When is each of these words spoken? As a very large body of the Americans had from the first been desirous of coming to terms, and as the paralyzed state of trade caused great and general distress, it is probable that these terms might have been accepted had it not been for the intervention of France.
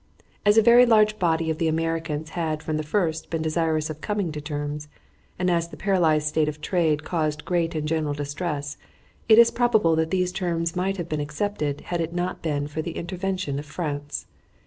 As 0.47 0.57
a 0.57 0.63
very 0.63 0.83
large 0.87 1.19
body 1.19 1.51
of 1.51 1.59
the 1.59 1.67
Americans 1.67 2.31
had 2.31 2.63
from 2.63 2.77
the 2.77 2.81
first 2.81 3.29
been 3.29 3.43
desirous 3.43 3.87
of 3.87 4.01
coming 4.01 4.31
to 4.31 4.41
terms, 4.41 4.87
and 5.37 5.47
as 5.47 5.67
the 5.69 5.77
paralyzed 5.77 6.25
state 6.25 6.49
of 6.49 6.59
trade 6.59 7.03
caused 7.03 7.45
great 7.45 7.75
and 7.75 7.87
general 7.87 8.15
distress, 8.15 8.77
it 9.29 9.37
is 9.37 9.51
probable 9.51 9.95
that 9.97 10.09
these 10.09 10.31
terms 10.31 10.75
might 10.75 10.97
have 10.97 11.07
been 11.07 11.19
accepted 11.21 11.81
had 11.81 12.01
it 12.01 12.13
not 12.13 12.41
been 12.41 12.65
for 12.67 12.81
the 12.81 12.95
intervention 12.97 13.59
of 13.59 13.65
France. 13.67 14.25